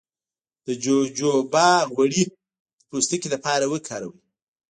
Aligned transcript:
د 0.65 0.67
جوجوبا 0.83 1.69
غوړي 1.93 2.23
د 2.29 2.31
پوستکي 2.89 3.27
لپاره 3.35 3.65
وکاروئ 3.73 4.19